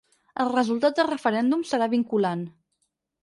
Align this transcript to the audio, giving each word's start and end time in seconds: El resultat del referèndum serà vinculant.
El 0.43 0.47
resultat 0.53 0.95
del 0.99 1.09
referèndum 1.09 1.61
serà 1.73 1.89
vinculant. 1.91 2.45